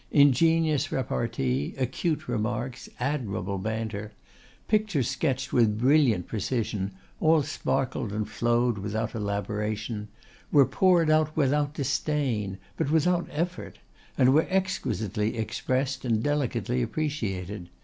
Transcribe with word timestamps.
Ingenious 0.09 0.91
repartee, 0.91 1.75
acute 1.77 2.27
remarks, 2.27 2.89
admirable 2.99 3.59
banter, 3.59 4.13
pictures 4.67 5.07
sketched 5.07 5.53
with 5.53 5.77
brilliant 5.77 6.25
precision, 6.25 6.89
all 7.19 7.43
sparkled 7.43 8.11
and 8.11 8.27
flowed 8.27 8.79
without 8.79 9.13
elaboration, 9.13 10.07
were 10.51 10.65
poured 10.65 11.11
out 11.11 11.37
without 11.37 11.75
disdain, 11.75 12.57
but 12.77 12.89
without 12.89 13.27
effort, 13.31 13.77
and 14.17 14.33
were 14.33 14.47
exquisitely 14.49 15.37
expressed 15.37 16.03
and 16.03 16.23
delicately 16.23 16.81
appreciated. 16.81 17.69